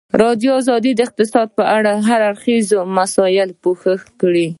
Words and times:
ازادي 0.03 0.19
راډیو 0.21 0.55
د 0.95 0.99
اقتصاد 1.07 1.47
په 1.57 1.63
اړه 1.77 1.91
د 1.97 2.05
هر 2.09 2.21
اړخیزو 2.29 2.79
مسایلو 2.97 3.57
پوښښ 3.63 3.99
کړی. 4.21 4.47